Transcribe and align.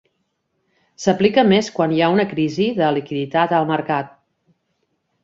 S'aplica 1.03 1.43
més 1.51 1.69
quan 1.75 1.93
hi 1.97 2.01
ha 2.05 2.09
una 2.13 2.25
crisi 2.31 2.65
de 2.79 2.87
liquiditat 2.97 3.55
al 3.59 3.69
mercat. 3.73 4.11